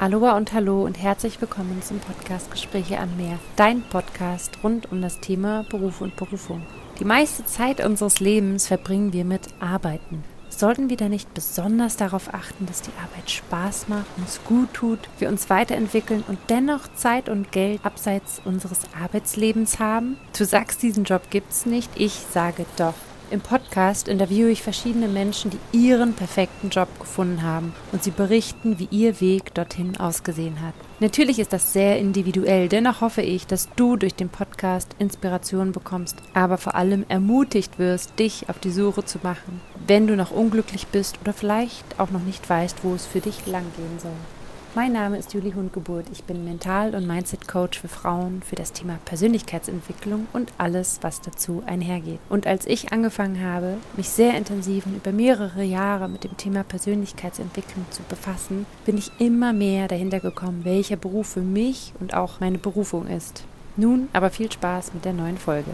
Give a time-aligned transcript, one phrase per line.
[0.00, 5.02] Aloha und Hallo und herzlich willkommen zum Podcast Gespräche am Meer, dein Podcast rund um
[5.02, 6.62] das Thema Beruf und Berufung.
[6.98, 10.24] Die meiste Zeit unseres Lebens verbringen wir mit Arbeiten.
[10.48, 15.00] Sollten wir da nicht besonders darauf achten, dass die Arbeit Spaß macht, uns gut tut,
[15.18, 20.16] wir uns weiterentwickeln und dennoch Zeit und Geld abseits unseres Arbeitslebens haben?
[20.34, 22.94] Du sagst, diesen Job gibt's nicht, ich sage doch.
[23.30, 28.80] Im Podcast interviewe ich verschiedene Menschen, die ihren perfekten Job gefunden haben und sie berichten,
[28.80, 30.74] wie ihr Weg dorthin ausgesehen hat.
[30.98, 36.16] Natürlich ist das sehr individuell, dennoch hoffe ich, dass du durch den Podcast Inspiration bekommst,
[36.34, 40.88] aber vor allem ermutigt wirst, dich auf die Suche zu machen, wenn du noch unglücklich
[40.88, 44.39] bist oder vielleicht auch noch nicht weißt, wo es für dich langgehen soll.
[44.76, 46.06] Mein Name ist Julie Hundgeburt.
[46.12, 51.64] Ich bin Mental- und Mindset-Coach für Frauen für das Thema Persönlichkeitsentwicklung und alles, was dazu
[51.66, 52.20] einhergeht.
[52.28, 56.62] Und als ich angefangen habe, mich sehr intensiv und über mehrere Jahre mit dem Thema
[56.62, 62.38] Persönlichkeitsentwicklung zu befassen, bin ich immer mehr dahinter gekommen, welcher Beruf für mich und auch
[62.38, 63.42] meine Berufung ist.
[63.76, 65.72] Nun aber viel Spaß mit der neuen Folge.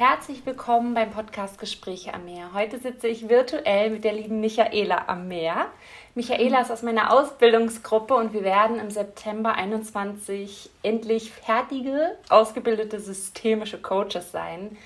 [0.00, 2.54] Herzlich willkommen beim Podcast Gespräche am Meer.
[2.54, 5.66] Heute sitze ich virtuell mit der lieben Michaela am Meer.
[6.14, 13.76] Michaela ist aus meiner Ausbildungsgruppe und wir werden im September 21 endlich fertige, ausgebildete systemische
[13.76, 14.78] Coaches sein.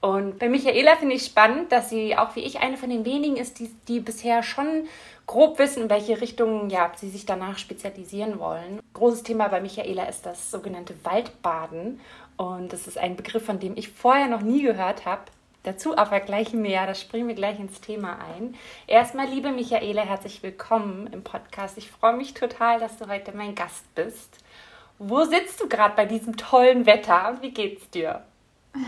[0.00, 3.36] Und bei Michaela finde ich spannend, dass sie auch wie ich eine von den wenigen
[3.36, 4.88] ist, die, die bisher schon
[5.26, 8.80] grob wissen, in welche Richtung ja, sie sich danach spezialisieren wollen.
[8.94, 12.00] Großes Thema bei Michaela ist das sogenannte Waldbaden.
[12.36, 15.22] Und das ist ein Begriff, von dem ich vorher noch nie gehört habe.
[15.64, 18.56] Dazu aber gleich mehr, da springen wir gleich ins Thema ein.
[18.88, 21.78] Erstmal, liebe Michaela, herzlich willkommen im Podcast.
[21.78, 24.38] Ich freue mich total, dass du heute mein Gast bist.
[24.98, 28.24] Wo sitzt du gerade bei diesem tollen Wetter und wie geht's dir?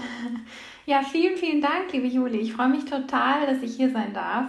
[0.87, 2.41] Ja, vielen, vielen Dank, liebe Juli.
[2.41, 4.45] Ich freue mich total, dass ich hier sein darf.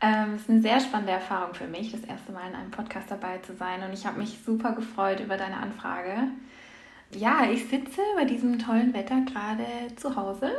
[0.00, 3.08] Ähm, es ist eine sehr spannende Erfahrung für mich, das erste Mal in einem Podcast
[3.08, 3.84] dabei zu sein.
[3.84, 6.28] Und ich habe mich super gefreut über deine Anfrage.
[7.16, 9.64] Ja, ich sitze bei diesem tollen Wetter gerade
[9.96, 10.50] zu Hause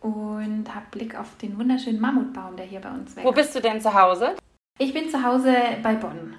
[0.00, 3.26] und habe Blick auf den wunderschönen Mammutbaum, der hier bei uns wächst.
[3.26, 4.34] Wo bist du denn zu Hause?
[4.78, 6.34] Ich bin zu Hause bei Bonn.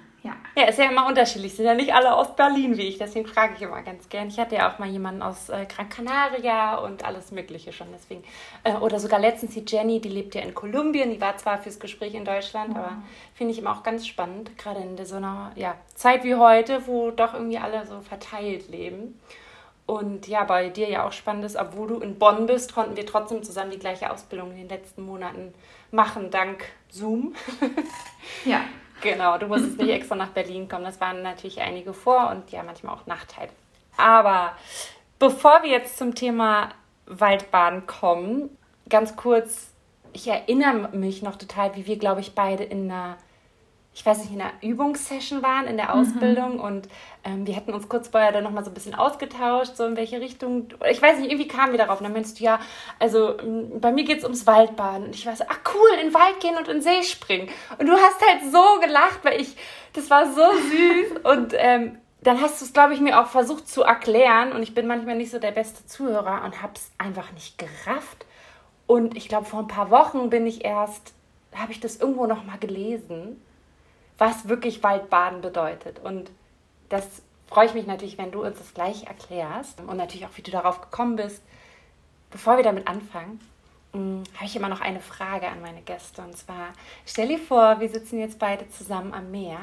[0.56, 0.64] Ja.
[0.64, 1.54] ist ja immer unterschiedlich.
[1.54, 4.28] Sind ja nicht alle aus Berlin wie ich, deswegen frage ich immer ganz gern.
[4.28, 7.88] Ich hatte ja auch mal jemanden aus äh, Gran Canaria und alles Mögliche schon.
[7.92, 8.24] Deswegen.
[8.64, 11.10] Äh, oder sogar letztens die Jenny, die lebt ja in Kolumbien.
[11.10, 12.76] Die war zwar fürs Gespräch in Deutschland, mhm.
[12.76, 12.92] aber
[13.34, 17.10] finde ich immer auch ganz spannend, gerade in so einer ja, Zeit wie heute, wo
[17.10, 19.18] doch irgendwie alle so verteilt leben.
[19.90, 23.04] Und ja, bei dir ja auch spannend ist, obwohl du in Bonn bist, konnten wir
[23.04, 25.52] trotzdem zusammen die gleiche Ausbildung in den letzten Monaten
[25.90, 27.34] machen, dank Zoom.
[28.44, 28.60] Ja.
[29.00, 30.84] Genau, du musstest nicht extra nach Berlin kommen.
[30.84, 33.50] Das waren natürlich einige Vor- und ja, manchmal auch Nachteile.
[33.96, 34.52] Aber
[35.18, 36.70] bevor wir jetzt zum Thema
[37.06, 38.56] Waldbaden kommen,
[38.88, 39.72] ganz kurz,
[40.12, 43.16] ich erinnere mich noch total, wie wir, glaube ich, beide in einer
[43.92, 46.00] ich weiß nicht, in einer Übungssession waren in der mhm.
[46.00, 46.60] Ausbildung mhm.
[46.60, 46.88] und
[47.24, 50.20] ähm, wir hatten uns kurz vorher dann nochmal so ein bisschen ausgetauscht, so in welche
[50.20, 50.68] Richtung.
[50.90, 51.98] Ich weiß nicht, irgendwie kamen wir darauf.
[51.98, 52.60] Und dann meinst du, ja,
[52.98, 53.36] also
[53.80, 55.06] bei mir geht es ums Waldbaden.
[55.06, 57.48] Und ich war so, ach cool, in den Wald gehen und in den See springen.
[57.78, 59.56] Und du hast halt so gelacht, weil ich,
[59.92, 61.20] das war so süß.
[61.24, 64.52] und ähm, dann hast du es, glaube ich, mir auch versucht zu erklären.
[64.52, 68.24] Und ich bin manchmal nicht so der beste Zuhörer und habe es einfach nicht gerafft.
[68.86, 71.12] Und ich glaube, vor ein paar Wochen bin ich erst,
[71.54, 73.42] habe ich das irgendwo nochmal gelesen
[74.20, 75.98] was wirklich Waldbaden bedeutet.
[75.98, 76.30] Und
[76.90, 80.42] das freue ich mich natürlich, wenn du uns das gleich erklärst und natürlich auch, wie
[80.42, 81.42] du darauf gekommen bist.
[82.30, 83.40] Bevor wir damit anfangen,
[83.92, 86.20] hm, habe ich immer noch eine Frage an meine Gäste.
[86.20, 86.74] Und zwar,
[87.06, 89.58] stell dir vor, wir sitzen jetzt beide zusammen am Meer.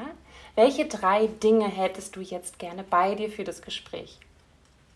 [0.56, 4.18] Welche drei Dinge hättest du jetzt gerne bei dir für das Gespräch?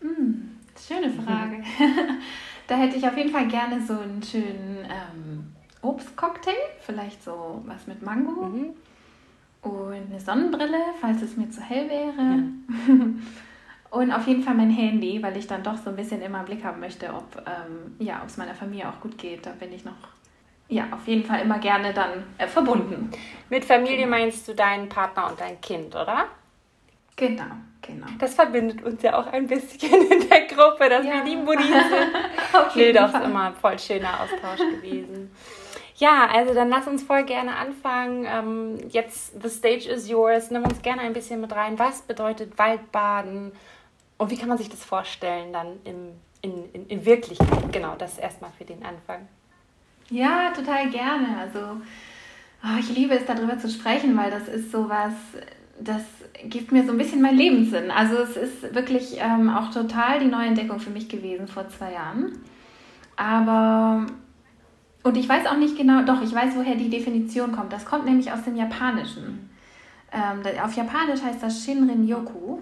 [0.01, 1.63] Mm, schöne Frage.
[1.79, 2.21] Mhm.
[2.67, 7.87] da hätte ich auf jeden Fall gerne so einen schönen ähm, Obstcocktail, vielleicht so was
[7.87, 8.47] mit Mango.
[8.47, 8.73] Mhm
[9.63, 12.43] und eine Sonnenbrille, falls es mir zu hell wäre.
[12.87, 12.95] Ja.
[13.97, 16.45] und auf jeden Fall mein Handy, weil ich dann doch so ein bisschen immer im
[16.45, 19.45] Blick haben möchte, ob ähm, ja, es meiner Familie auch gut geht.
[19.45, 19.93] Da bin ich noch
[20.69, 23.11] ja, auf jeden Fall immer gerne dann äh, verbunden.
[23.49, 26.25] Mit Familie meinst du deinen Partner und dein Kind, oder?
[27.15, 27.43] Genau,
[27.81, 28.07] genau.
[28.17, 31.13] Das verbindet uns ja auch ein bisschen in der Gruppe, dass ja.
[31.13, 32.15] wir die Mutti sind.
[32.53, 35.29] auf jeden nee, das ist immer ein voll schöner Austausch gewesen.
[36.03, 38.25] Ja, also dann lass uns voll gerne anfangen.
[38.27, 40.51] Ähm, jetzt, the stage is yours.
[40.51, 41.79] Nimm uns gerne ein bisschen mit rein.
[41.79, 43.53] Was bedeutet Waldbaden?
[44.17, 46.09] Und wie kann man sich das vorstellen dann im,
[46.41, 47.71] in, in, in Wirklichkeit?
[47.71, 49.29] Genau, das erstmal für den Anfang.
[50.09, 51.37] Ja, total gerne.
[51.39, 51.59] Also
[52.65, 55.13] oh, ich liebe es, darüber zu sprechen, weil das ist sowas,
[55.79, 56.01] das
[56.43, 57.91] gibt mir so ein bisschen meinen Lebenssinn.
[57.91, 62.43] Also es ist wirklich ähm, auch total die Neuentdeckung für mich gewesen vor zwei Jahren.
[63.15, 64.05] Aber
[65.03, 67.73] und ich weiß auch nicht genau, doch, ich weiß, woher die Definition kommt.
[67.73, 69.49] Das kommt nämlich aus dem Japanischen.
[70.13, 72.59] Ähm, auf Japanisch heißt das Shinrin Yoku.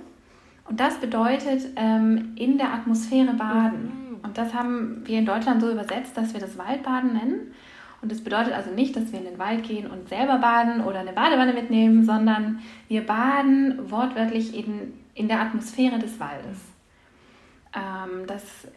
[0.68, 4.20] Und das bedeutet ähm, in der Atmosphäre baden.
[4.24, 7.54] Und das haben wir in Deutschland so übersetzt, dass wir das Waldbaden nennen.
[8.02, 11.00] Und das bedeutet also nicht, dass wir in den Wald gehen und selber baden oder
[11.00, 16.60] eine Badewanne mitnehmen, sondern wir baden wortwörtlich in, in der Atmosphäre des Waldes.
[17.76, 18.68] Ähm, das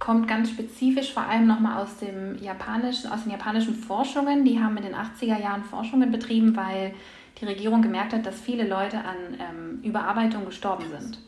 [0.00, 4.44] kommt ganz spezifisch vor allem nochmal aus, dem japanischen, aus den japanischen Forschungen.
[4.44, 6.94] Die haben in den 80er Jahren Forschungen betrieben, weil
[7.40, 11.18] die Regierung gemerkt hat, dass viele Leute an ähm, Überarbeitung gestorben sind.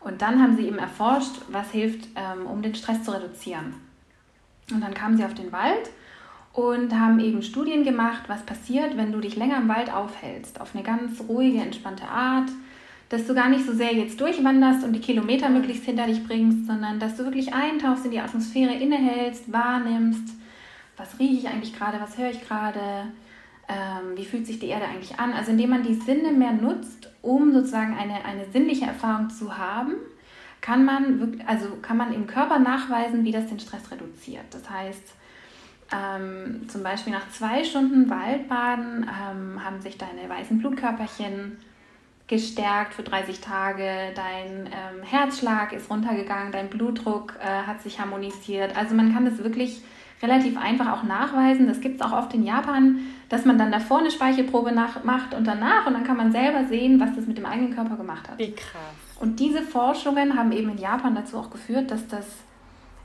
[0.00, 3.74] Und dann haben sie eben erforscht, was hilft, ähm, um den Stress zu reduzieren.
[4.72, 5.90] Und dann kamen sie auf den Wald
[6.52, 10.74] und haben eben Studien gemacht, was passiert, wenn du dich länger im Wald aufhältst, auf
[10.74, 12.50] eine ganz ruhige, entspannte Art,
[13.10, 16.66] dass du gar nicht so sehr jetzt durchwanderst und die Kilometer möglichst hinter dich bringst,
[16.66, 20.32] sondern dass du wirklich eintauchst in die Atmosphäre, innehältst, wahrnimmst,
[20.96, 23.08] was rieche ich eigentlich gerade, was höre ich gerade,
[23.68, 25.32] ähm, wie fühlt sich die Erde eigentlich an.
[25.32, 29.94] Also indem man die Sinne mehr nutzt, um sozusagen eine, eine sinnliche Erfahrung zu haben,
[30.60, 34.44] kann man, also kann man im Körper nachweisen, wie das den Stress reduziert.
[34.50, 35.14] Das heißt,
[35.92, 41.58] ähm, zum Beispiel nach zwei Stunden Waldbaden ähm, haben sich deine weißen Blutkörperchen
[42.30, 43.84] gestärkt für 30 Tage,
[44.14, 48.76] dein ähm, Herzschlag ist runtergegangen, dein Blutdruck äh, hat sich harmonisiert.
[48.76, 49.82] Also man kann das wirklich
[50.22, 51.66] relativ einfach auch nachweisen.
[51.66, 55.34] Das gibt es auch oft in Japan, dass man dann davor eine Speichelprobe nach, macht
[55.34, 58.28] und danach und dann kann man selber sehen, was das mit dem eigenen Körper gemacht
[58.28, 58.38] hat.
[58.38, 58.80] Wie krass.
[59.18, 62.26] Und diese Forschungen haben eben in Japan dazu auch geführt, dass das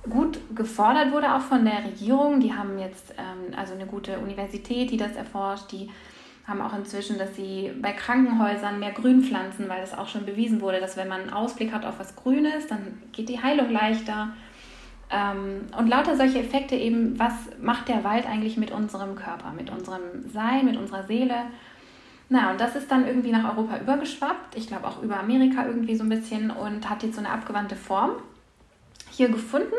[0.07, 2.39] gut gefordert wurde, auch von der Regierung.
[2.39, 5.71] Die haben jetzt ähm, also eine gute Universität, die das erforscht.
[5.71, 5.89] Die
[6.47, 10.61] haben auch inzwischen, dass sie bei Krankenhäusern mehr Grün pflanzen, weil das auch schon bewiesen
[10.61, 14.29] wurde, dass wenn man einen Ausblick hat auf was Grünes, dann geht die Heilung leichter.
[15.09, 19.71] Ähm, und lauter solche Effekte eben, was macht der Wald eigentlich mit unserem Körper, mit
[19.71, 21.35] unserem Sein, mit unserer Seele?
[22.29, 25.95] Na, und das ist dann irgendwie nach Europa übergeschwappt, ich glaube auch über Amerika irgendwie
[25.95, 28.13] so ein bisschen und hat jetzt so eine abgewandte Form
[29.11, 29.75] hier gefunden.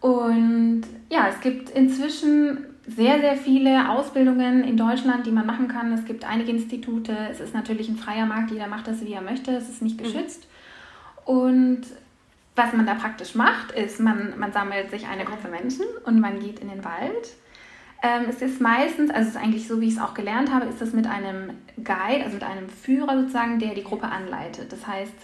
[0.00, 5.92] Und ja, es gibt inzwischen sehr, sehr viele Ausbildungen in Deutschland, die man machen kann.
[5.92, 7.16] Es gibt einige Institute.
[7.30, 9.52] Es ist natürlich ein freier Markt, jeder macht das, wie er möchte.
[9.52, 10.04] Es ist nicht mhm.
[10.04, 10.46] geschützt.
[11.26, 11.34] Mhm.
[11.34, 11.82] Und
[12.54, 16.40] was man da praktisch macht, ist, man, man sammelt sich eine Gruppe Menschen und man
[16.40, 17.34] geht in den Wald.
[18.02, 20.66] Ähm, es ist meistens, also es ist eigentlich so, wie ich es auch gelernt habe,
[20.66, 24.72] ist es mit einem Guide, also mit einem Führer sozusagen, der die Gruppe anleitet.
[24.72, 25.14] Das heißt,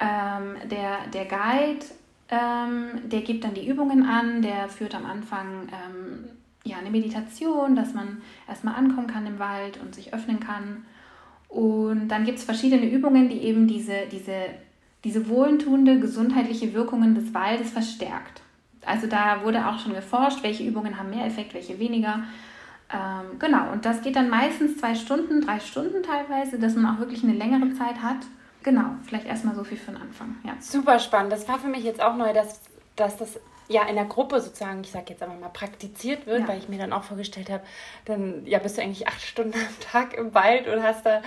[0.00, 1.84] ähm, der, der Guide,
[2.30, 6.24] ähm, der gibt dann die Übungen an, der führt am Anfang ähm,
[6.64, 10.84] ja, eine Meditation, dass man erstmal ankommen kann im Wald und sich öffnen kann.
[11.48, 14.34] Und dann gibt es verschiedene Übungen, die eben diese, diese
[15.04, 18.42] diese wohltuende gesundheitliche Wirkungen des Waldes verstärkt.
[18.84, 22.22] Also da wurde auch schon geforscht, welche Übungen haben mehr Effekt, welche weniger.
[22.92, 26.98] Ähm, genau, und das geht dann meistens zwei Stunden, drei Stunden teilweise, dass man auch
[26.98, 28.18] wirklich eine längere Zeit hat.
[28.62, 30.36] Genau, vielleicht erstmal so viel für den Anfang.
[30.44, 30.54] Ja.
[30.60, 31.32] Super spannend.
[31.32, 32.60] Das war für mich jetzt auch neu, dass,
[32.96, 33.38] dass das
[33.70, 36.48] ja in der Gruppe sozusagen, ich sage jetzt einfach mal, praktiziert wird, ja.
[36.48, 37.62] weil ich mir dann auch vorgestellt habe,
[38.04, 41.22] dann ja bist du eigentlich acht Stunden am Tag im Wald und hast da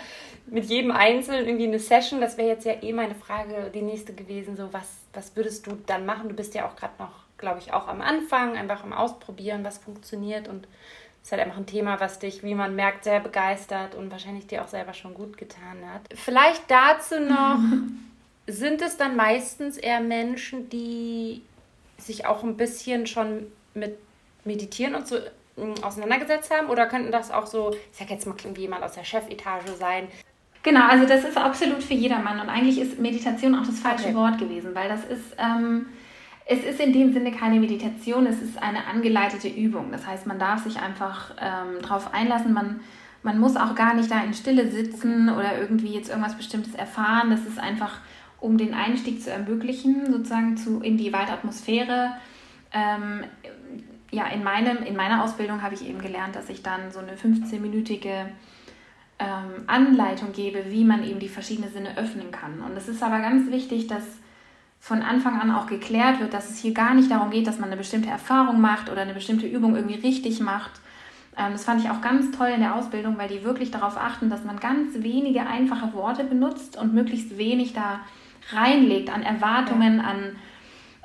[0.45, 2.19] mit jedem Einzelnen irgendwie eine Session.
[2.19, 5.77] Das wäre jetzt ja eh meine Frage, die nächste gewesen, so was, was würdest du
[5.85, 6.27] dann machen?
[6.27, 9.77] Du bist ja auch gerade noch, glaube ich, auch am Anfang, einfach am Ausprobieren, was
[9.77, 10.67] funktioniert und
[11.23, 14.61] ist halt einfach ein Thema, was dich, wie man merkt, sehr begeistert und wahrscheinlich dir
[14.61, 16.01] auch selber schon gut getan hat.
[16.13, 17.59] Vielleicht dazu noch,
[18.47, 21.41] sind es dann meistens eher Menschen, die
[22.03, 23.97] sich auch ein bisschen schon mit
[24.45, 25.17] Meditieren und so
[25.55, 26.69] mm, auseinandergesetzt haben?
[26.69, 30.07] Oder könnten das auch so, ich sag jetzt mal, irgendwie jemand aus der Chefetage sein?
[30.63, 32.39] Genau, also das ist absolut für jedermann.
[32.39, 34.15] Und eigentlich ist Meditation auch das falsche okay.
[34.15, 35.87] Wort gewesen, weil das ist, ähm,
[36.45, 39.91] es ist in dem Sinne keine Meditation, es ist eine angeleitete Übung.
[39.91, 42.79] Das heißt, man darf sich einfach ähm, darauf einlassen, man,
[43.23, 47.29] man muss auch gar nicht da in Stille sitzen oder irgendwie jetzt irgendwas Bestimmtes erfahren.
[47.29, 47.99] Das ist einfach
[48.43, 52.11] um den Einstieg zu ermöglichen, sozusagen zu, in die Waldatmosphäre.
[52.73, 53.23] Ähm,
[54.11, 57.13] ja, in, meinem, in meiner Ausbildung habe ich eben gelernt, dass ich dann so eine
[57.13, 58.25] 15-minütige
[59.17, 62.59] ähm, Anleitung gebe, wie man eben die verschiedenen Sinne öffnen kann.
[62.59, 64.03] Und es ist aber ganz wichtig, dass
[64.79, 67.69] von Anfang an auch geklärt wird, dass es hier gar nicht darum geht, dass man
[67.69, 70.71] eine bestimmte Erfahrung macht oder eine bestimmte Übung irgendwie richtig macht.
[71.37, 74.29] Ähm, das fand ich auch ganz toll in der Ausbildung, weil die wirklich darauf achten,
[74.29, 78.01] dass man ganz wenige einfache Worte benutzt und möglichst wenig da
[78.51, 80.03] reinlegt an Erwartungen, ja.
[80.03, 80.35] an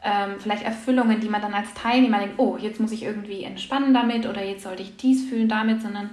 [0.03, 3.93] ähm, vielleicht Erfüllungen, die man dann als Teilnehmer denkt, oh, jetzt muss ich irgendwie entspannen
[3.93, 6.11] damit oder jetzt sollte ich dies fühlen damit, sondern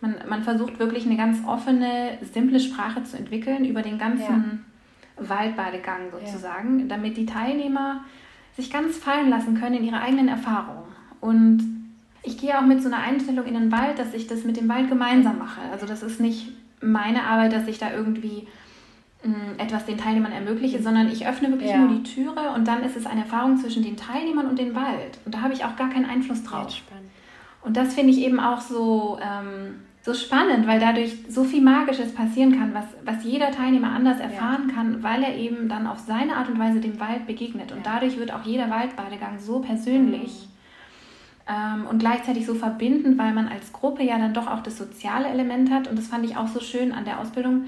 [0.00, 4.64] man, man versucht wirklich eine ganz offene, simple Sprache zu entwickeln über den ganzen
[5.16, 5.28] ja.
[5.28, 6.86] Waldbadegang sozusagen, ja.
[6.88, 8.04] damit die Teilnehmer
[8.56, 10.92] sich ganz fallen lassen können in ihre eigenen Erfahrungen.
[11.20, 11.78] Und
[12.22, 14.68] ich gehe auch mit so einer Einstellung in den Wald, dass ich das mit dem
[14.68, 15.60] Wald gemeinsam mache.
[15.72, 16.48] Also das ist nicht
[16.80, 18.46] meine Arbeit, dass ich da irgendwie
[19.58, 21.78] etwas den Teilnehmern ermögliche, sondern ich öffne wirklich ja.
[21.78, 25.18] nur die Türe und dann ist es eine Erfahrung zwischen den Teilnehmern und dem Wald.
[25.24, 26.80] Und da habe ich auch gar keinen Einfluss drauf.
[27.62, 32.14] Und das finde ich eben auch so, ähm, so spannend, weil dadurch so viel Magisches
[32.14, 34.74] passieren kann, was, was jeder Teilnehmer anders erfahren ja.
[34.74, 37.72] kann, weil er eben dann auf seine Art und Weise dem Wald begegnet.
[37.72, 40.48] Und dadurch wird auch jeder Waldbadegang so persönlich
[41.48, 41.54] mhm.
[41.54, 45.26] ähm, und gleichzeitig so verbindend, weil man als Gruppe ja dann doch auch das soziale
[45.26, 45.88] Element hat.
[45.88, 47.64] Und das fand ich auch so schön an der Ausbildung,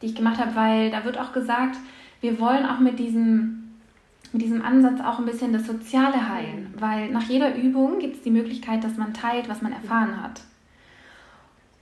[0.00, 1.76] die ich gemacht habe, weil da wird auch gesagt,
[2.20, 3.58] wir wollen auch mit diesem
[4.32, 8.22] mit diesem Ansatz auch ein bisschen das Soziale heilen, weil nach jeder Übung gibt es
[8.22, 10.42] die Möglichkeit, dass man teilt, was man erfahren hat.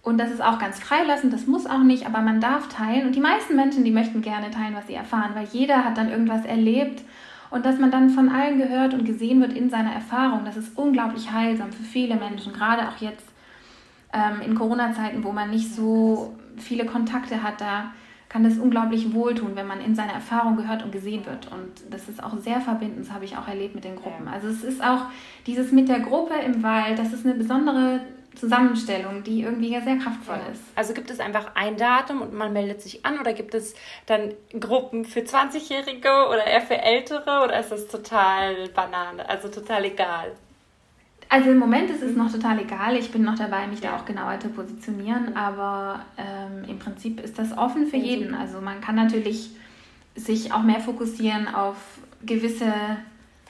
[0.02, 3.08] Und das ist auch ganz freilassend, das muss auch nicht, aber man darf teilen.
[3.08, 6.08] Und die meisten Menschen, die möchten gerne teilen, was sie erfahren, weil jeder hat dann
[6.08, 7.02] irgendwas erlebt.
[7.50, 10.78] Und dass man dann von allen gehört und gesehen wird in seiner Erfahrung, das ist
[10.78, 13.26] unglaublich heilsam für viele Menschen, gerade auch jetzt
[14.12, 17.92] ähm, in Corona-Zeiten, wo man nicht so viele Kontakte hat, da
[18.28, 21.50] kann es unglaublich wohltun, wenn man in seiner Erfahrung gehört und gesehen wird.
[21.52, 24.28] Und das ist auch sehr verbindend, das habe ich auch erlebt mit den Gruppen.
[24.28, 25.06] Also es ist auch
[25.46, 28.00] dieses mit der Gruppe im Wald, das ist eine besondere
[28.36, 30.62] Zusammenstellung, die irgendwie sehr kraftvoll ist.
[30.74, 33.74] Also gibt es einfach ein Datum und man meldet sich an oder gibt es
[34.06, 39.84] dann Gruppen für 20-Jährige oder eher für Ältere oder ist das total Banane, also total
[39.86, 40.32] egal?
[41.28, 42.96] Also im Moment ist es noch total egal.
[42.96, 47.38] Ich bin noch dabei, mich da auch genauer zu positionieren, aber ähm, im Prinzip ist
[47.38, 48.34] das offen für jeden.
[48.34, 49.50] Also man kann natürlich
[50.14, 51.76] sich auch mehr fokussieren auf
[52.24, 52.72] gewisse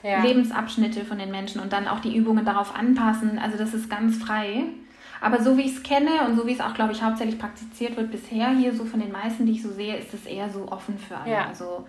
[0.03, 0.23] ja.
[0.23, 3.39] Lebensabschnitte von den Menschen und dann auch die Übungen darauf anpassen.
[3.39, 4.63] Also das ist ganz frei.
[5.21, 7.97] Aber so wie ich es kenne und so wie es auch, glaube ich, hauptsächlich praktiziert
[7.97, 10.67] wird bisher hier, so von den meisten, die ich so sehe, ist es eher so
[10.71, 11.31] offen für alle.
[11.31, 11.47] Ja.
[11.47, 11.87] Also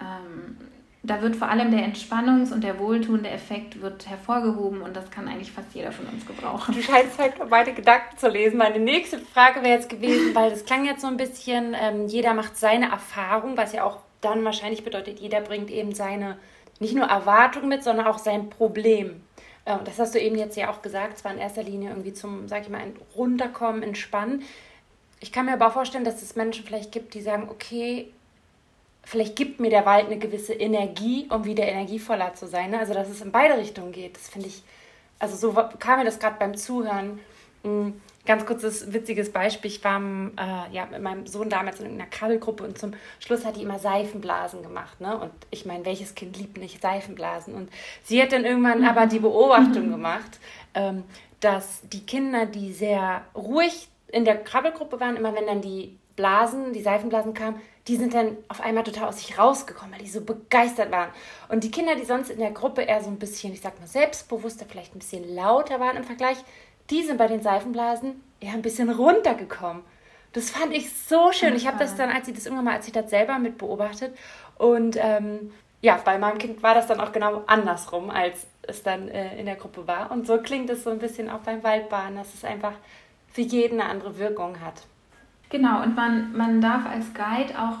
[0.00, 0.56] ähm,
[1.04, 5.26] da wird vor allem der Entspannungs- und der wohltuende Effekt wird hervorgehoben und das kann
[5.26, 6.74] eigentlich fast jeder von uns gebrauchen.
[6.74, 8.56] Du scheinst halt meine Gedanken zu lesen.
[8.56, 12.34] Meine nächste Frage wäre jetzt gewesen, weil das klang jetzt so ein bisschen, ähm, jeder
[12.34, 16.38] macht seine Erfahrung, was ja auch dann wahrscheinlich bedeutet, jeder bringt eben seine
[16.78, 19.22] nicht nur Erwartung mit, sondern auch sein Problem.
[19.64, 22.46] Äh, das hast du eben jetzt ja auch gesagt, zwar in erster Linie irgendwie zum,
[22.46, 24.42] sag ich mal, ein Runterkommen, Entspannen.
[25.18, 28.12] Ich kann mir aber auch vorstellen, dass es Menschen vielleicht gibt, die sagen, okay,
[29.02, 32.70] vielleicht gibt mir der Wald eine gewisse Energie, um wieder energievoller zu sein.
[32.70, 32.78] Ne?
[32.78, 34.62] Also, dass es in beide Richtungen geht, das finde ich,
[35.18, 37.20] also so kam mir das gerade beim Zuhören.
[37.62, 37.94] Hm,
[38.24, 39.68] Ganz kurzes, witziges Beispiel.
[39.68, 43.56] Ich war äh, ja, mit meinem Sohn damals in einer Krabbelgruppe und zum Schluss hat
[43.56, 45.00] die immer Seifenblasen gemacht.
[45.00, 45.18] Ne?
[45.18, 47.52] Und ich meine, welches Kind liebt nicht Seifenblasen?
[47.52, 47.68] Und
[48.04, 48.86] sie hat dann irgendwann mhm.
[48.86, 50.38] aber die Beobachtung gemacht,
[50.74, 51.02] ähm,
[51.40, 56.72] dass die Kinder, die sehr ruhig in der Krabbelgruppe waren, immer wenn dann die Blasen,
[56.72, 60.20] die Seifenblasen kamen, die sind dann auf einmal total aus sich rausgekommen, weil die so
[60.20, 61.10] begeistert waren.
[61.48, 63.86] Und die Kinder, die sonst in der Gruppe eher so ein bisschen, ich sag mal,
[63.86, 66.38] selbstbewusster, vielleicht ein bisschen lauter waren im Vergleich,
[66.90, 69.82] die sind bei den Seifenblasen ja ein bisschen runtergekommen.
[70.32, 71.54] Das fand ich so schön.
[71.56, 74.16] Ich habe das dann, als sie das irgendwann mal erzählt hat, selber mit beobachtet.
[74.56, 79.08] Und ähm, ja, bei meinem Kind war das dann auch genau andersrum, als es dann
[79.08, 80.10] äh, in der Gruppe war.
[80.10, 82.74] Und so klingt es so ein bisschen auch beim Waldbahn, dass es einfach
[83.32, 84.84] für jeden eine andere Wirkung hat.
[85.52, 87.76] Genau, und man, man darf als Guide auch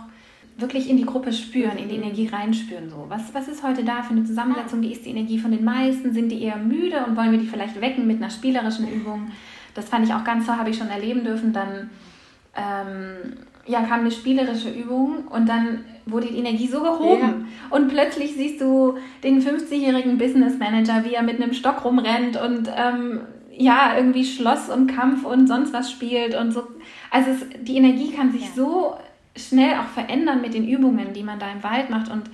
[0.58, 2.90] wirklich in die Gruppe spüren, in die Energie reinspüren.
[2.90, 3.06] So.
[3.08, 4.82] Was, was ist heute da für eine Zusammensetzung?
[4.82, 6.12] Wie ist die Energie von den meisten?
[6.12, 9.32] Sind die eher müde und wollen wir die vielleicht wecken mit einer spielerischen Übung?
[9.74, 11.54] Das fand ich auch ganz toll, habe ich schon erleben dürfen.
[11.54, 11.88] Dann
[12.54, 17.46] ähm, ja, kam eine spielerische Übung und dann wurde die Energie so gehoben.
[17.70, 17.76] Ja.
[17.76, 22.68] Und plötzlich siehst du den 50-jährigen Business Manager, wie er mit einem Stock rumrennt und
[22.76, 23.20] ähm,
[23.56, 26.64] ja, irgendwie Schloss und Kampf und sonst was spielt und so.
[27.10, 28.52] Also es, die Energie kann sich ja.
[28.54, 28.96] so
[29.36, 32.24] schnell auch verändern mit den Übungen, die man da im Wald macht und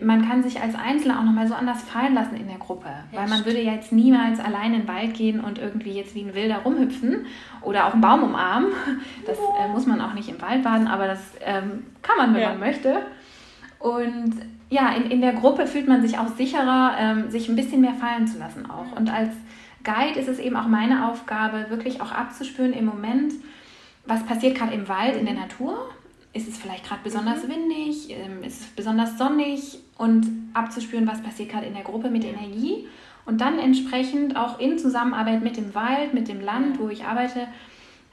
[0.00, 2.88] man kann sich als Einzelner auch nochmal so anders fallen lassen in der Gruppe.
[3.12, 3.46] Ja, weil man stimmt.
[3.46, 6.58] würde ja jetzt niemals allein in den Wald gehen und irgendwie jetzt wie ein Wilder
[6.58, 7.26] rumhüpfen
[7.60, 8.70] oder auch einen Baum umarmen.
[9.26, 12.42] Das äh, muss man auch nicht im Wald baden, aber das ähm, kann man, wenn
[12.42, 12.48] ja.
[12.50, 13.02] man möchte.
[13.78, 14.34] Und
[14.70, 17.94] ja, in, in der Gruppe fühlt man sich auch sicherer, ähm, sich ein bisschen mehr
[17.94, 18.96] fallen zu lassen auch.
[18.96, 19.30] Und als
[19.86, 23.32] Guide ist es eben auch meine Aufgabe, wirklich auch abzuspüren im Moment,
[24.04, 25.78] was passiert gerade im Wald, in der Natur.
[26.32, 27.50] Ist es vielleicht gerade besonders mhm.
[27.50, 28.10] windig?
[28.10, 29.78] Ähm, ist es besonders sonnig?
[29.96, 32.86] Und abzuspüren, was passiert gerade in der Gruppe mit der Energie.
[33.24, 37.48] Und dann entsprechend auch in Zusammenarbeit mit dem Wald, mit dem Land, wo ich arbeite,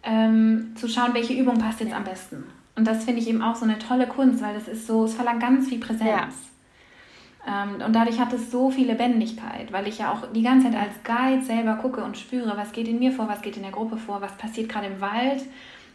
[0.03, 2.46] ähm, zu schauen, welche Übung passt jetzt am besten.
[2.75, 5.13] Und das finde ich eben auch so eine tolle Kunst, weil das ist so, es
[5.13, 6.08] verlangt ganz viel Präsenz.
[6.08, 6.27] Ja.
[7.46, 10.80] Ähm, und dadurch hat es so viel Lebendigkeit, weil ich ja auch die ganze Zeit
[10.80, 13.72] als Guide selber gucke und spüre, was geht in mir vor, was geht in der
[13.72, 15.44] Gruppe vor, was passiert gerade im Wald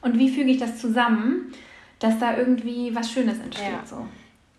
[0.03, 1.53] und wie füge ich das zusammen,
[1.99, 3.73] dass da irgendwie was Schönes entsteht.
[3.73, 3.87] Ja.
[3.87, 4.07] So.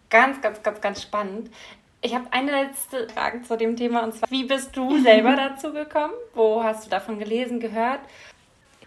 [0.09, 1.51] Ganz, ganz, ganz, ganz spannend.
[2.01, 5.71] Ich habe eine letzte Frage zu dem Thema und zwar, wie bist du selber dazu
[5.71, 6.13] gekommen?
[6.33, 7.99] Wo hast du davon gelesen, gehört?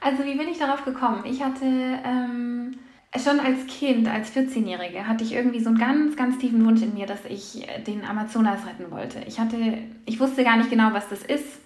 [0.01, 1.23] Also wie bin ich darauf gekommen?
[1.25, 2.79] Ich hatte ähm,
[3.19, 6.95] schon als Kind, als 14-Jährige, hatte ich irgendwie so einen ganz, ganz tiefen Wunsch in
[6.95, 9.21] mir, dass ich den Amazonas retten wollte.
[9.27, 9.57] Ich hatte,
[10.07, 11.61] ich wusste gar nicht genau, was das ist,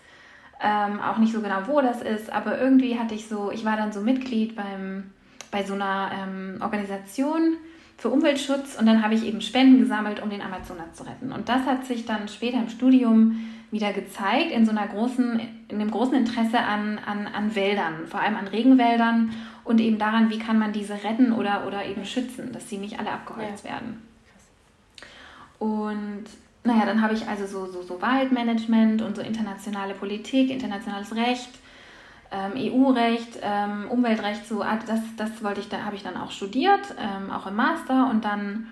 [0.61, 3.76] ähm, auch nicht so genau, wo das ist, aber irgendwie hatte ich so, ich war
[3.76, 5.12] dann so Mitglied beim,
[5.50, 7.57] bei so einer ähm, Organisation
[7.97, 11.33] für Umweltschutz und dann habe ich eben Spenden gesammelt, um den Amazonas zu retten.
[11.33, 13.38] Und das hat sich dann später im Studium
[13.70, 18.20] wieder gezeigt in so einer großen, in einem großen Interesse an, an, an Wäldern, vor
[18.20, 19.32] allem an Regenwäldern
[19.64, 22.99] und eben daran, wie kann man diese retten oder, oder eben schützen, dass sie nicht
[22.99, 23.73] alle abgeholzt ja.
[23.73, 24.02] werden.
[25.58, 26.25] Und
[26.64, 31.50] naja, dann habe ich also so, so, so Waldmanagement und so internationale Politik, internationales Recht,
[32.30, 36.30] ähm, EU-Recht, ähm, Umweltrecht, so ah, das, das wollte ich, da habe ich dann auch
[36.30, 38.68] studiert, ähm, auch im Master und dann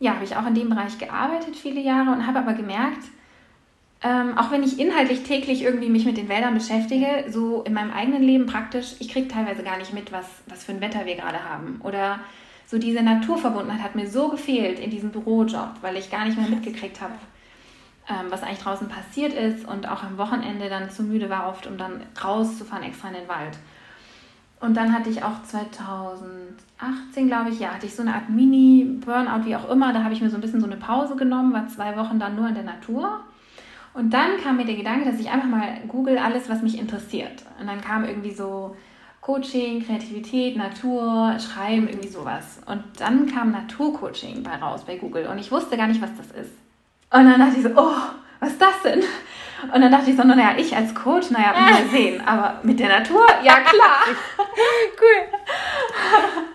[0.00, 3.04] ja, habe ich auch in dem Bereich gearbeitet viele Jahre und habe aber gemerkt,
[4.04, 7.90] ähm, auch wenn ich inhaltlich täglich irgendwie mich mit den Wäldern beschäftige, so in meinem
[7.90, 11.16] eigenen Leben praktisch, ich kriege teilweise gar nicht mit, was, was für ein Wetter wir
[11.16, 11.80] gerade haben.
[11.82, 12.20] Oder
[12.66, 16.50] so diese Naturverbundenheit hat mir so gefehlt in diesem Bürojob, weil ich gar nicht mehr
[16.50, 17.14] mitgekriegt habe,
[18.10, 21.66] ähm, was eigentlich draußen passiert ist und auch am Wochenende dann zu müde war oft,
[21.66, 23.56] um dann rauszufahren extra in den Wald.
[24.60, 29.46] Und dann hatte ich auch 2018, glaube ich, ja, hatte ich so eine Art Mini-Burnout,
[29.46, 29.94] wie auch immer.
[29.94, 32.36] Da habe ich mir so ein bisschen so eine Pause genommen, war zwei Wochen dann
[32.36, 33.24] nur in der Natur
[33.94, 37.44] und dann kam mir der Gedanke, dass ich einfach mal google alles, was mich interessiert.
[37.60, 38.76] Und dann kam irgendwie so
[39.20, 42.60] Coaching, Kreativität, Natur, Schreiben, irgendwie sowas.
[42.66, 46.26] Und dann kam Naturcoaching bei raus bei Google und ich wusste gar nicht, was das
[46.26, 46.52] ist.
[47.10, 47.94] Und dann dachte ich so, oh,
[48.40, 49.02] was ist das denn?
[49.72, 52.20] Und dann dachte ich so, naja, ich als Coach, naja, mal sehen.
[52.26, 54.00] Aber mit der Natur, ja klar.
[55.00, 56.44] cool.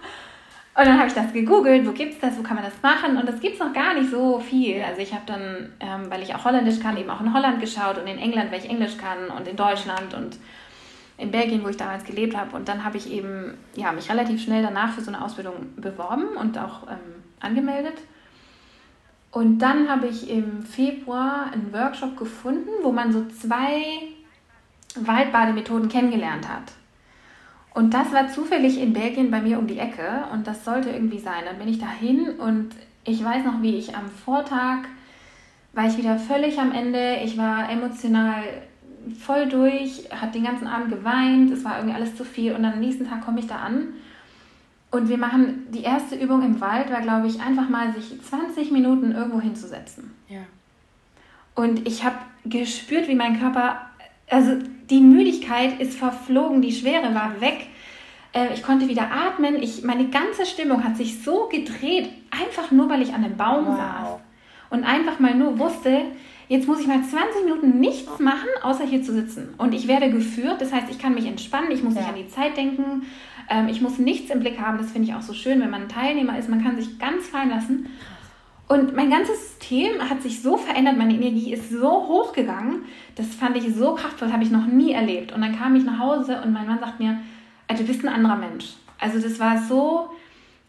[0.79, 3.17] Und dann habe ich das gegoogelt, wo gibt es das, wo kann man das machen?
[3.17, 4.81] Und das gibt es noch gar nicht so viel.
[4.81, 7.97] Also ich habe dann, ähm, weil ich auch Holländisch kann, eben auch in Holland geschaut
[7.97, 10.37] und in England, weil ich Englisch kann und in Deutschland und
[11.17, 12.55] in Belgien, wo ich damals gelebt habe.
[12.55, 16.37] Und dann habe ich eben ja, mich relativ schnell danach für so eine Ausbildung beworben
[16.39, 17.97] und auch ähm, angemeldet.
[19.31, 23.83] Und dann habe ich im Februar einen Workshop gefunden, wo man so zwei
[24.95, 26.71] Waldbademethoden kennengelernt hat.
[27.73, 31.19] Und das war zufällig in Belgien bei mir um die Ecke und das sollte irgendwie
[31.19, 31.43] sein.
[31.45, 32.69] Dann bin ich dahin und
[33.05, 34.79] ich weiß noch, wie ich am Vortag
[35.73, 37.17] war ich wieder völlig am Ende.
[37.23, 38.43] Ich war emotional
[39.17, 42.73] voll durch, hat den ganzen Abend geweint, es war irgendwie alles zu viel und dann
[42.73, 43.93] am nächsten Tag komme ich da an
[44.91, 48.71] und wir machen die erste Übung im Wald, war glaube ich einfach mal sich 20
[48.71, 50.11] Minuten irgendwo hinzusetzen.
[50.27, 50.41] Ja.
[51.55, 53.89] Und ich habe gespürt, wie mein Körper
[54.29, 54.57] also
[54.89, 57.67] die Müdigkeit ist verflogen, die Schwere war weg.
[58.33, 59.61] Äh, ich konnte wieder atmen.
[59.61, 63.67] Ich, meine ganze Stimmung hat sich so gedreht, einfach nur, weil ich an einem Baum
[63.67, 63.77] wow.
[63.77, 64.09] saß.
[64.71, 66.01] Und einfach mal nur wusste,
[66.47, 69.53] jetzt muss ich mal 20 Minuten nichts machen, außer hier zu sitzen.
[69.57, 72.01] Und ich werde geführt, das heißt, ich kann mich entspannen, ich muss ja.
[72.01, 73.03] nicht an die Zeit denken,
[73.49, 74.77] ähm, ich muss nichts im Blick haben.
[74.77, 76.49] Das finde ich auch so schön, wenn man ein Teilnehmer ist.
[76.49, 77.87] Man kann sich ganz fallen lassen.
[78.69, 82.83] Und mein ganzes System hat sich so verändert, meine Energie ist so hochgegangen,
[83.15, 85.31] das fand ich so kraftvoll, das habe ich noch nie erlebt.
[85.31, 87.17] Und dann kam ich nach Hause und mein Mann sagt mir,
[87.67, 88.73] du bist ein anderer Mensch.
[88.99, 90.11] Also das war so,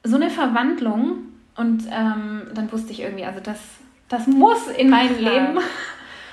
[0.03, 3.61] so eine Verwandlung und ähm, dann wusste ich irgendwie, also das,
[4.09, 5.59] das muss in mein Leben.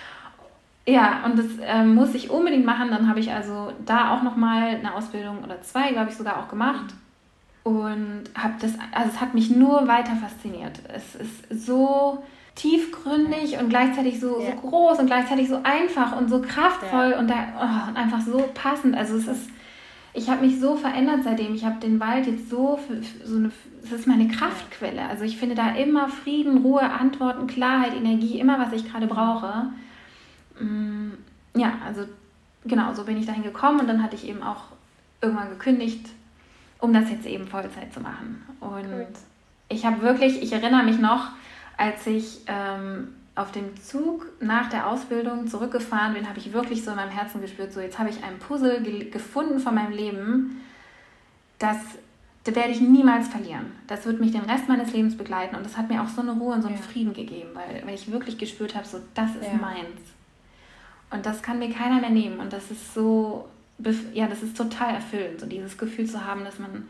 [0.86, 2.92] ja, und das ähm, muss ich unbedingt machen.
[2.92, 6.48] Dann habe ich also da auch nochmal eine Ausbildung oder zwei, glaube ich, sogar auch
[6.48, 6.94] gemacht
[7.68, 10.80] und habe das, also es hat mich nur weiter fasziniert.
[10.88, 12.24] Es ist so
[12.56, 14.52] tiefgründig und gleichzeitig so, ja.
[14.52, 17.20] so groß und gleichzeitig so einfach und so kraftvoll ja.
[17.20, 18.96] und, da, oh, einfach so passend.
[18.96, 19.50] Also es ist,
[20.14, 21.54] ich habe mich so verändert seitdem.
[21.56, 23.52] Ich habe den Wald jetzt so, für, für so eine,
[23.84, 25.02] es ist meine Kraftquelle.
[25.10, 29.72] Also ich finde da immer Frieden, Ruhe, Antworten, Klarheit, Energie, immer was ich gerade brauche.
[30.58, 31.10] Mm,
[31.54, 32.04] ja, also
[32.64, 34.64] genau, so bin ich dahin gekommen und dann hatte ich eben auch
[35.22, 36.12] irgendwann gekündigt
[36.80, 38.44] um das jetzt eben Vollzeit zu machen.
[38.60, 39.08] Und cool.
[39.70, 41.30] ich habe wirklich, ich erinnere mich noch,
[41.78, 46.92] als ich ähm, auf dem Zug nach der Ausbildung zurückgefahren bin, habe ich wirklich so
[46.92, 50.62] in meinem Herzen gespürt, so jetzt habe ich ein Puzzle ge gefunden von meinem Leben,
[51.60, 51.78] das,
[52.44, 53.72] das werde ich niemals verlieren.
[53.86, 56.32] Das wird mich den Rest meines Lebens begleiten und das hat mir auch so eine
[56.32, 56.84] Ruhe und so einen ja.
[56.84, 59.54] Frieden gegeben, weil, weil ich wirklich gespürt habe, so das ist ja.
[59.54, 60.02] meins.
[61.12, 63.48] Und das kann mir keiner mehr nehmen und das ist so,
[64.14, 66.88] ja, das ist total erfüllend, so dieses Gefühl zu haben, dass man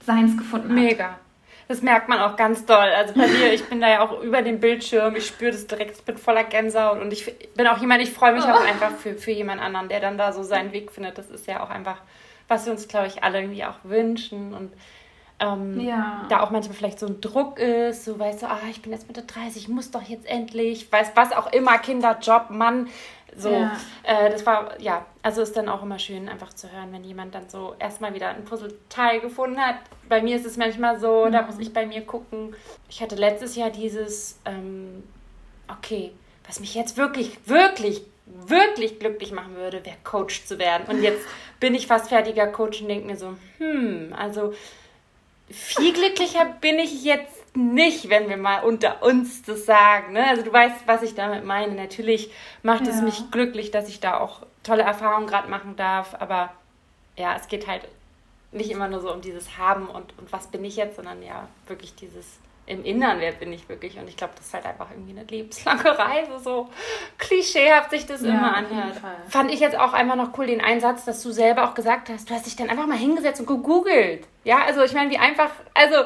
[0.00, 0.74] seins gefunden hat.
[0.74, 1.18] Mega.
[1.66, 2.76] Das merkt man auch ganz doll.
[2.76, 5.96] Also bei mir, ich bin da ja auch über dem Bildschirm, ich spüre das direkt,
[5.96, 9.14] ich bin voller Gänsehaut und ich bin auch jemand, ich freue mich auch einfach für,
[9.14, 11.16] für jemand anderen, der dann da so seinen Weg findet.
[11.16, 11.96] Das ist ja auch einfach,
[12.48, 14.72] was wir uns, glaube ich, alle irgendwie auch wünschen und
[15.40, 16.26] ähm, ja.
[16.28, 19.08] da auch manchmal vielleicht so ein Druck ist, so weißt du, ah, ich bin jetzt
[19.08, 22.88] Mitte 30, ich muss doch jetzt endlich, weiß was auch immer, Kinder, Job, Mann,
[23.36, 23.50] so.
[23.50, 23.76] Ja.
[24.02, 27.34] Äh, das war, ja, also ist dann auch immer schön, einfach zu hören, wenn jemand
[27.34, 29.76] dann so erstmal wieder ein Puzzleteil gefunden hat.
[30.08, 31.32] Bei mir ist es manchmal so, mhm.
[31.32, 32.54] da muss ich bei mir gucken.
[32.88, 35.02] Ich hatte letztes Jahr dieses, ähm,
[35.68, 36.12] okay,
[36.46, 40.86] was mich jetzt wirklich, wirklich, wirklich glücklich machen würde, wäre Coach zu werden.
[40.88, 41.24] Und jetzt
[41.60, 44.54] bin ich fast fertiger Coach und denke mir so, hm, also
[45.50, 50.12] viel glücklicher bin ich jetzt nicht, wenn wir mal unter uns das sagen.
[50.12, 50.26] Ne?
[50.26, 51.74] Also du weißt, was ich damit meine.
[51.74, 52.30] Natürlich
[52.62, 52.92] macht ja.
[52.92, 56.14] es mich glücklich, dass ich da auch tolle Erfahrungen gerade machen darf.
[56.18, 56.52] Aber
[57.16, 57.86] ja, es geht halt
[58.50, 61.48] nicht immer nur so um dieses Haben und, und was bin ich jetzt, sondern ja,
[61.66, 63.98] wirklich dieses im Innern, wer bin ich wirklich?
[63.98, 66.70] Und ich glaube, das ist halt einfach irgendwie eine lebenslange Reise, so
[67.18, 69.00] klischeehaft sich das ja, immer anhört.
[69.28, 72.30] Fand ich jetzt auch einfach noch cool, den Einsatz, dass du selber auch gesagt hast,
[72.30, 74.26] du hast dich dann einfach mal hingesetzt und gegoogelt.
[74.44, 75.96] Ja, also ich meine, wie einfach, also,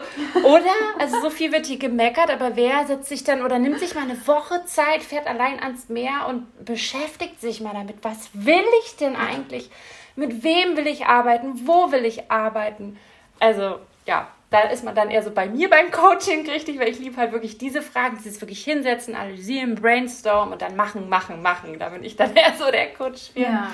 [0.44, 0.74] oder?
[0.98, 4.02] Also so viel wird hier gemeckert, aber wer setzt sich dann oder nimmt sich mal
[4.02, 8.96] eine Woche Zeit, fährt allein ans Meer und beschäftigt sich mal damit, was will ich
[8.96, 9.70] denn eigentlich?
[10.14, 11.66] Mit wem will ich arbeiten?
[11.66, 12.98] Wo will ich arbeiten?
[13.40, 16.98] Also, ja, da ist man dann eher so bei mir beim Coaching richtig, weil ich
[16.98, 21.78] liebe halt wirklich diese Fragen, dieses wirklich hinsetzen, analysieren, brainstormen und dann machen, machen, machen.
[21.78, 23.30] Da bin ich dann eher so der Coach.
[23.32, 23.40] Für.
[23.40, 23.68] Ja,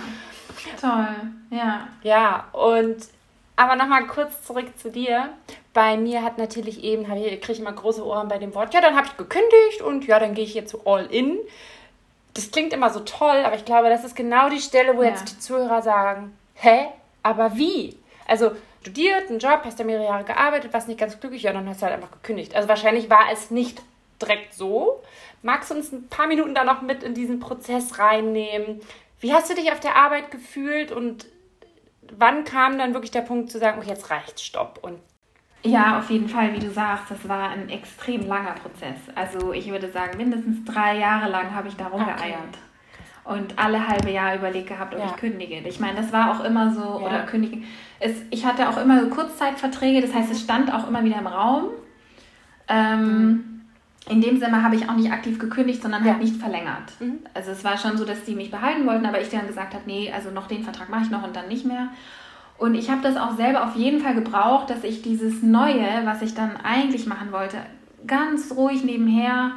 [0.80, 1.16] toll,
[1.50, 1.88] ja.
[2.02, 2.96] Ja, und
[3.56, 5.28] aber nochmal kurz zurück zu dir.
[5.72, 8.80] Bei mir hat natürlich eben, ich, kriege ich immer große Ohren bei dem Wort, ja,
[8.80, 11.38] dann habe ich gekündigt und ja, dann gehe ich jetzt zu All In.
[12.34, 15.10] Das klingt immer so toll, aber ich glaube, das ist genau die Stelle, wo ja.
[15.10, 16.86] jetzt die Zuhörer sagen, hä,
[17.22, 17.96] aber wie?
[18.26, 18.52] Also
[18.84, 21.80] studiert, einen Job, hast da mehrere Jahre gearbeitet, warst nicht ganz glücklich, ja, dann hast
[21.80, 22.54] du halt einfach gekündigt.
[22.54, 23.80] Also wahrscheinlich war es nicht
[24.20, 25.02] direkt so.
[25.42, 28.82] Magst du uns ein paar Minuten da noch mit in diesen Prozess reinnehmen?
[29.20, 31.24] Wie hast du dich auf der Arbeit gefühlt und
[32.14, 34.98] wann kam dann wirklich der Punkt zu sagen, oh, jetzt reicht Stopp und
[35.66, 38.98] ja, auf jeden Fall, wie du sagst, das war ein extrem langer Prozess.
[39.14, 42.18] Also ich würde sagen, mindestens drei Jahre lang habe ich da rumgeeiert.
[42.18, 42.63] Okay
[43.24, 45.06] und alle halbe Jahr überlegt gehabt, ob ja.
[45.06, 45.56] ich kündige.
[45.66, 47.06] Ich meine, das war auch immer so, ja.
[47.06, 47.64] oder kündigen.
[47.98, 51.68] Es, ich hatte auch immer Kurzzeitverträge, das heißt, es stand auch immer wieder im Raum.
[52.68, 53.60] Ähm, mhm.
[54.10, 56.14] In dem Sinne habe ich auch nicht aktiv gekündigt, sondern halt ja.
[56.14, 56.92] halt nicht verlängert.
[57.00, 57.20] Mhm.
[57.32, 59.84] Also es war schon so, dass die mich behalten wollten, aber ich dann gesagt habe,
[59.86, 61.88] nee, also noch den Vertrag mache ich noch und dann nicht mehr.
[62.58, 66.20] Und ich habe das auch selber auf jeden Fall gebraucht, dass ich dieses Neue, was
[66.20, 67.56] ich dann eigentlich machen wollte,
[68.06, 69.52] ganz ruhig nebenher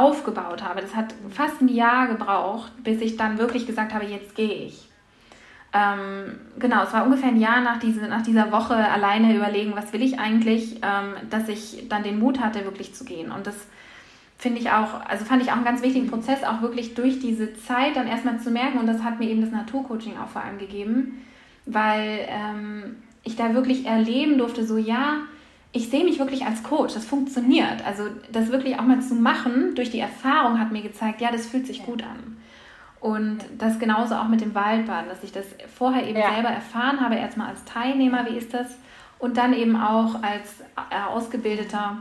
[0.00, 0.80] aufgebaut habe.
[0.80, 4.88] Das hat fast ein Jahr gebraucht, bis ich dann wirklich gesagt habe, jetzt gehe ich.
[5.72, 9.92] Ähm, genau, es war ungefähr ein Jahr nach, diese, nach dieser Woche alleine überlegen, was
[9.92, 13.32] will ich eigentlich, ähm, dass ich dann den Mut hatte, wirklich zu gehen.
[13.32, 13.66] Und das
[14.38, 17.54] finde ich auch, also fand ich auch einen ganz wichtigen Prozess, auch wirklich durch diese
[17.54, 18.78] Zeit dann erstmal zu merken.
[18.78, 21.24] Und das hat mir eben das Naturcoaching auch vor allem gegeben,
[21.66, 25.22] weil ähm, ich da wirklich erleben durfte, so ja,
[25.74, 26.94] ich sehe mich wirklich als Coach.
[26.94, 27.84] Das funktioniert.
[27.84, 31.46] Also das wirklich auch mal zu machen, durch die Erfahrung hat mir gezeigt, ja, das
[31.46, 32.36] fühlt sich gut an.
[33.00, 35.44] Und das genauso auch mit dem Waldbaden, dass ich das
[35.76, 36.32] vorher eben ja.
[36.32, 38.78] selber erfahren habe, erstmal als Teilnehmer, wie ist das?
[39.18, 40.60] Und dann eben auch als
[40.90, 41.98] äh, Ausgebildeter,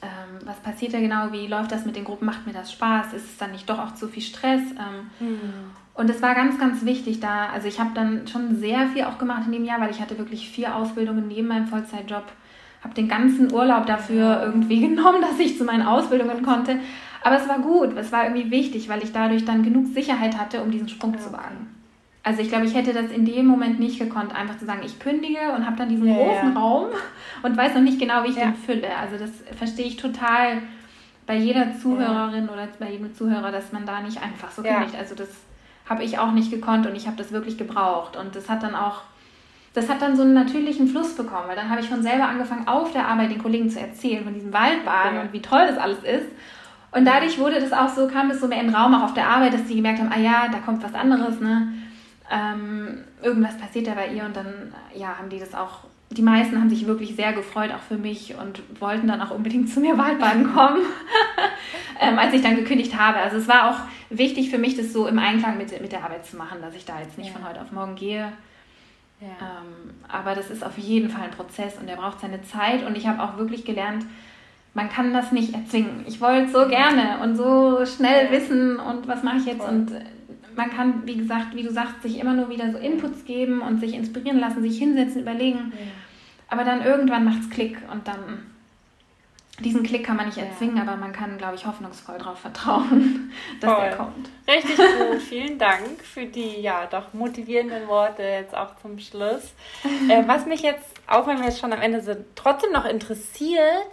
[0.00, 3.12] ähm, was passiert da genau, wie läuft das mit den Gruppen, macht mir das Spaß,
[3.12, 4.62] ist es dann nicht doch auch zu viel Stress?
[4.70, 5.40] Ähm, mhm.
[5.92, 9.18] Und es war ganz, ganz wichtig da, also ich habe dann schon sehr viel auch
[9.18, 12.24] gemacht in dem Jahr, weil ich hatte wirklich vier Ausbildungen neben meinem Vollzeitjob
[12.82, 16.78] habe den ganzen Urlaub dafür irgendwie genommen, dass ich zu meinen Ausbildungen konnte.
[17.22, 20.62] Aber es war gut, es war irgendwie wichtig, weil ich dadurch dann genug Sicherheit hatte,
[20.62, 21.22] um diesen Sprung okay.
[21.22, 21.74] zu wagen.
[22.22, 24.98] Also ich glaube, ich hätte das in dem Moment nicht gekonnt, einfach zu sagen, ich
[24.98, 26.60] kündige und habe dann diesen ja, großen ja.
[26.60, 26.86] Raum
[27.42, 28.46] und weiß noch nicht genau, wie ich ja.
[28.46, 28.94] den fülle.
[28.96, 30.62] Also das verstehe ich total
[31.26, 34.96] bei jeder Zuhörerin oder bei jedem Zuhörer, dass man da nicht einfach so kündigt.
[34.98, 35.28] Also das
[35.88, 38.16] habe ich auch nicht gekonnt und ich habe das wirklich gebraucht.
[38.16, 39.02] Und das hat dann auch
[39.72, 42.66] das hat dann so einen natürlichen Fluss bekommen, weil dann habe ich von selber angefangen,
[42.66, 45.22] auf der Arbeit den Kollegen zu erzählen von diesem Waldbaden ja.
[45.22, 46.26] und wie toll das alles ist.
[46.92, 49.14] Und dadurch wurde das auch so, kam es so mehr in den Raum, auch auf
[49.14, 51.72] der Arbeit, dass die gemerkt haben, ah ja, da kommt was anderes, ne?
[52.32, 56.58] Ähm, irgendwas passiert da bei ihr und dann, ja, haben die das auch, die meisten
[56.58, 59.98] haben sich wirklich sehr gefreut, auch für mich und wollten dann auch unbedingt zu mir
[59.98, 60.82] Waldbaden kommen,
[62.00, 63.18] ähm, als ich dann gekündigt habe.
[63.18, 63.80] Also es war auch
[64.10, 66.84] wichtig für mich, das so im Einklang mit, mit der Arbeit zu machen, dass ich
[66.84, 67.36] da jetzt nicht ja.
[67.36, 68.32] von heute auf morgen gehe.
[69.20, 69.28] Ja.
[69.28, 72.86] Ähm, aber das ist auf jeden Fall ein Prozess und der braucht seine Zeit.
[72.86, 74.06] Und ich habe auch wirklich gelernt,
[74.72, 76.04] man kann das nicht erzwingen.
[76.06, 79.66] Ich wollte so gerne und so schnell wissen und was mache ich jetzt.
[79.66, 79.92] Und
[80.56, 83.80] man kann, wie gesagt, wie du sagst, sich immer nur wieder so Inputs geben und
[83.80, 85.72] sich inspirieren lassen, sich hinsetzen, überlegen.
[85.72, 85.78] Ja.
[86.48, 88.49] Aber dann irgendwann macht es Klick und dann
[89.60, 90.82] diesen Klick kann man nicht erzwingen, ja.
[90.82, 93.82] aber man kann, glaube ich, hoffnungsvoll darauf vertrauen, dass Voll.
[93.82, 94.30] der kommt.
[94.48, 95.22] Richtig gut.
[95.28, 99.54] Vielen Dank für die ja doch motivierenden Worte jetzt auch zum Schluss.
[100.08, 103.86] Äh, was mich jetzt, auch wenn wir jetzt schon am Ende sind, trotzdem noch interessiert,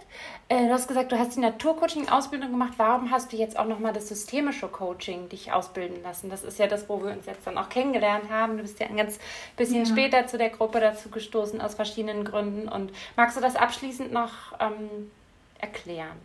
[0.50, 2.72] äh, du hast gesagt, du hast die Naturcoaching-Ausbildung gemacht.
[2.78, 6.30] Warum hast du jetzt auch nochmal das systemische Coaching dich ausbilden lassen?
[6.30, 8.56] Das ist ja das, wo wir uns jetzt dann auch kennengelernt haben.
[8.56, 9.18] Du bist ja ein ganz
[9.56, 9.86] bisschen ja.
[9.86, 12.66] später zu der Gruppe dazu gestoßen, aus verschiedenen Gründen.
[12.66, 15.10] Und magst du das abschließend noch ähm,
[15.58, 16.16] erklären?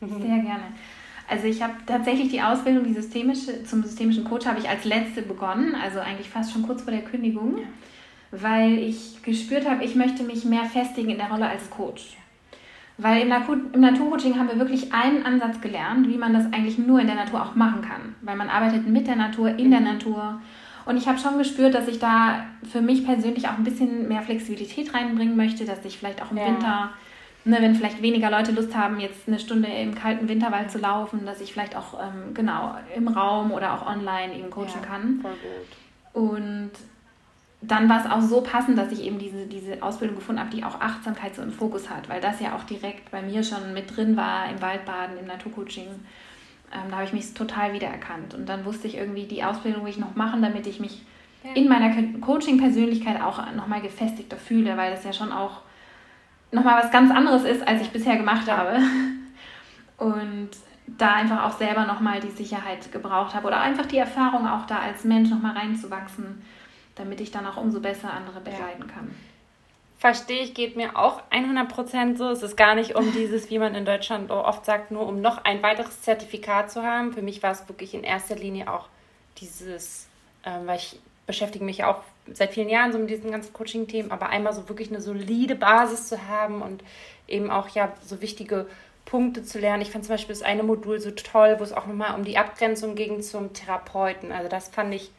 [0.00, 0.72] Sehr gerne.
[1.28, 5.22] Also ich habe tatsächlich die Ausbildung die systemische, zum systemischen Coach habe ich als letzte
[5.22, 7.64] begonnen, also eigentlich fast schon kurz vor der Kündigung, ja.
[8.30, 12.16] weil ich gespürt habe, ich möchte mich mehr festigen in der Rolle als Coach.
[12.96, 16.78] Weil im, Natur, im Naturcoaching haben wir wirklich einen Ansatz gelernt, wie man das eigentlich
[16.78, 18.14] nur in der Natur auch machen kann.
[18.22, 20.40] Weil man arbeitet mit der Natur, in der Natur.
[20.86, 24.22] Und ich habe schon gespürt, dass ich da für mich persönlich auch ein bisschen mehr
[24.22, 26.46] Flexibilität reinbringen möchte, dass ich vielleicht auch im ja.
[26.46, 26.90] Winter,
[27.44, 31.26] ne, wenn vielleicht weniger Leute Lust haben, jetzt eine Stunde im kalten Winterwald zu laufen,
[31.26, 35.20] dass ich vielleicht auch ähm, genau im Raum oder auch online eben coachen ja, kann.
[35.20, 36.22] Voll gut.
[36.22, 36.70] Und
[37.60, 40.64] dann war es auch so passend, dass ich eben diese, diese Ausbildung gefunden habe, die
[40.64, 43.94] auch Achtsamkeit so im Fokus hat, weil das ja auch direkt bei mir schon mit
[43.94, 45.88] drin war im Waldbaden, im Naturcoaching.
[46.72, 48.34] Ähm, da habe ich mich total wiedererkannt.
[48.34, 51.02] Und dann wusste ich irgendwie, die Ausbildung will ich noch machen, damit ich mich
[51.42, 51.52] ja.
[51.54, 55.62] in meiner Coaching-Persönlichkeit auch nochmal gefestigter fühle, weil das ja schon auch
[56.52, 58.78] nochmal was ganz anderes ist, als ich bisher gemacht habe.
[59.98, 60.50] Und
[60.86, 64.80] da einfach auch selber nochmal die Sicherheit gebraucht habe oder einfach die Erfahrung auch da
[64.80, 66.42] als Mensch nochmal reinzuwachsen
[66.94, 69.14] damit ich dann auch umso besser andere begleiten kann.
[69.98, 72.28] Verstehe ich, geht mir auch 100% so.
[72.28, 75.44] Es ist gar nicht um dieses, wie man in Deutschland oft sagt, nur um noch
[75.44, 77.12] ein weiteres Zertifikat zu haben.
[77.12, 78.88] Für mich war es wirklich in erster Linie auch
[79.38, 80.08] dieses,
[80.44, 84.28] ähm, weil ich beschäftige mich auch seit vielen Jahren so mit diesen ganzen Coaching-Themen, aber
[84.28, 86.82] einmal so wirklich eine solide Basis zu haben und
[87.28, 88.66] eben auch ja so wichtige
[89.04, 89.82] Punkte zu lernen.
[89.82, 92.38] Ich fand zum Beispiel das eine Modul so toll, wo es auch nochmal um die
[92.38, 94.32] Abgrenzung ging zum Therapeuten.
[94.32, 95.10] Also das fand ich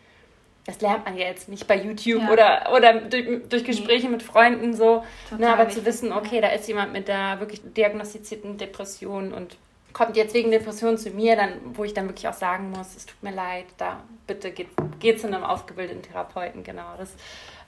[0.65, 2.31] das lernt man ja jetzt nicht bei YouTube ja.
[2.31, 4.13] oder, oder durch, durch Gespräche nee.
[4.13, 5.03] mit Freunden so.
[5.37, 9.57] Ne, aber zu wissen, okay, da ist jemand mit der wirklich diagnostizierten Depression und
[9.95, 13.05] kommt jetzt wegen Depression zu mir, dann, wo ich dann wirklich auch sagen muss, es
[13.05, 14.67] tut mir leid, da bitte geht,
[14.99, 16.95] geht zu einem ausgebildeten Therapeuten, genau.
[16.97, 17.13] Das,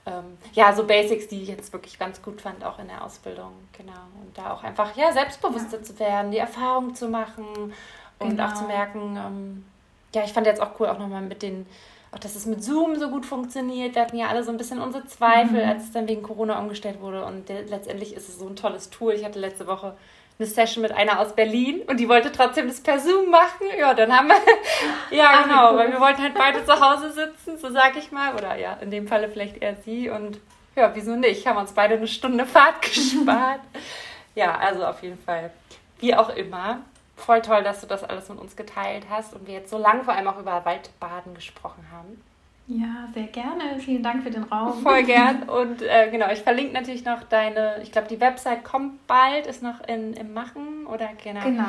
[0.04, 3.52] ähm, ja, so Basics, die ich jetzt wirklich ganz gut fand, auch in der Ausbildung,
[3.72, 4.02] genau.
[4.20, 5.82] Und da auch einfach, ja, selbstbewusster ja.
[5.82, 7.46] zu werden, die Erfahrung zu machen
[8.18, 8.46] und genau.
[8.46, 9.64] auch zu merken, ähm,
[10.14, 11.64] ja, ich fand jetzt auch cool, auch nochmal mit den
[12.10, 13.94] auch dass es mit Zoom so gut funktioniert.
[13.94, 15.68] Wir hatten ja alle so ein bisschen unsere Zweifel, mhm.
[15.68, 17.22] als es dann wegen Corona umgestellt wurde.
[17.26, 19.12] Und letztendlich ist es so ein tolles Tool.
[19.12, 19.94] Ich hatte letzte Woche
[20.38, 23.66] eine Session mit einer aus Berlin und die wollte trotzdem das per Zoom machen.
[23.76, 24.36] Ja, dann haben wir,
[25.16, 28.34] ja genau, weil wir wollten halt beide zu Hause sitzen, so sag ich mal.
[28.34, 30.10] Oder ja, in dem Falle vielleicht eher sie.
[30.10, 30.38] Und
[30.76, 31.46] ja, wieso nicht?
[31.46, 33.60] Haben uns beide eine Stunde Fahrt gespart.
[34.36, 35.50] ja, also auf jeden Fall.
[35.98, 36.82] Wie auch immer,
[37.16, 40.04] voll toll, dass du das alles mit uns geteilt hast und wir jetzt so lange
[40.04, 42.22] vor allem auch über Waldbaden gesprochen haben.
[42.68, 43.78] Ja, sehr gerne.
[43.78, 44.82] Vielen Dank für den Raum.
[44.82, 45.44] Voll gern.
[45.44, 49.62] Und äh, genau, ich verlinke natürlich noch deine, ich glaube, die Website kommt bald, ist
[49.62, 51.42] noch in, im Machen oder genau.
[51.42, 51.64] Genau.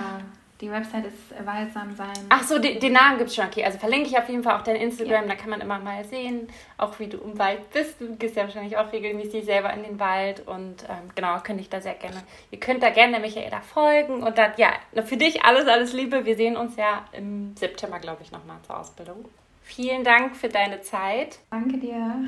[0.59, 2.25] Die Website ist Waldsam sein.
[2.27, 3.45] Ach so, den, den Namen gibt es schon.
[3.45, 5.27] Okay, also verlinke ich auf jeden Fall auch dein Instagram, ja.
[5.29, 8.01] da kann man immer mal sehen, auch wie du im Wald bist.
[8.01, 11.69] Du gehst ja wahrscheinlich auch regelmäßig selber in den Wald und ähm, genau, könnte ich
[11.69, 12.21] da sehr gerne.
[12.51, 14.73] Ihr könnt da gerne der Michaela folgen und dann, ja,
[15.05, 16.25] für dich alles, alles Liebe.
[16.25, 19.23] Wir sehen uns ja im September, glaube ich, nochmal zur Ausbildung.
[19.69, 21.39] Vielen Dank für deine Zeit.
[21.51, 22.25] Danke dir.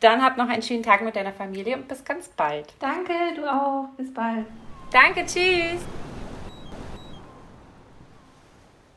[0.00, 2.74] Dann habt noch einen schönen Tag mit deiner Familie und bis ganz bald.
[2.78, 3.88] Danke, du auch.
[3.96, 4.44] Bis bald.
[4.92, 5.80] Danke, tschüss.